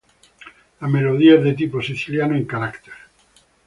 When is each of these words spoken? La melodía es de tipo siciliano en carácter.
La 0.79 0.87
melodía 0.87 1.35
es 1.35 1.43
de 1.43 1.53
tipo 1.53 1.79
siciliano 1.79 2.35
en 2.35 2.45
carácter. 2.45 2.95